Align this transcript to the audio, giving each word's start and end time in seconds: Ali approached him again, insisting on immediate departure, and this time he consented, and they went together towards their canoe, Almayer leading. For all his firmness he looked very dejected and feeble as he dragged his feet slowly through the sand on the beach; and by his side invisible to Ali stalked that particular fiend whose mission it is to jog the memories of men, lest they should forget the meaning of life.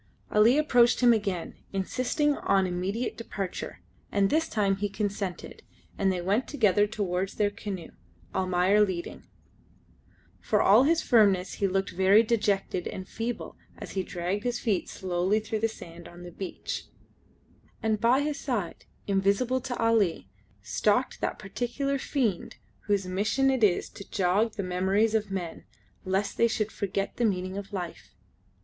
Ali 0.31 0.57
approached 0.57 1.01
him 1.01 1.13
again, 1.13 1.53
insisting 1.73 2.35
on 2.35 2.65
immediate 2.65 3.15
departure, 3.15 3.81
and 4.11 4.31
this 4.31 4.49
time 4.49 4.77
he 4.77 4.89
consented, 4.89 5.61
and 5.95 6.11
they 6.11 6.21
went 6.21 6.47
together 6.47 6.87
towards 6.87 7.35
their 7.35 7.51
canoe, 7.51 7.91
Almayer 8.33 8.81
leading. 8.83 9.27
For 10.39 10.59
all 10.59 10.85
his 10.85 11.03
firmness 11.03 11.53
he 11.61 11.67
looked 11.67 11.91
very 11.91 12.23
dejected 12.23 12.87
and 12.87 13.07
feeble 13.07 13.55
as 13.77 13.91
he 13.91 14.01
dragged 14.01 14.43
his 14.43 14.57
feet 14.57 14.89
slowly 14.89 15.39
through 15.39 15.59
the 15.59 15.67
sand 15.67 16.07
on 16.07 16.23
the 16.23 16.31
beach; 16.31 16.87
and 17.83 18.01
by 18.01 18.21
his 18.21 18.39
side 18.39 18.85
invisible 19.05 19.61
to 19.61 19.77
Ali 19.77 20.31
stalked 20.63 21.21
that 21.21 21.37
particular 21.37 21.99
fiend 21.99 22.55
whose 22.87 23.05
mission 23.05 23.51
it 23.51 23.63
is 23.63 23.87
to 23.89 24.09
jog 24.09 24.53
the 24.53 24.63
memories 24.63 25.13
of 25.13 25.29
men, 25.29 25.65
lest 26.05 26.37
they 26.37 26.47
should 26.47 26.71
forget 26.71 27.17
the 27.17 27.23
meaning 27.25 27.55
of 27.55 27.71
life. 27.71 28.15